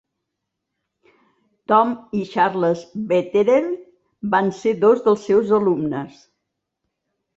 Tom 1.71 1.91
i 2.21 2.23
Charles 2.31 2.81
Wetherell 3.11 3.69
van 4.37 4.53
ser 4.63 4.75
dos 4.87 5.05
dels 5.09 5.29
seus 5.31 5.55
alumnes. 5.63 6.17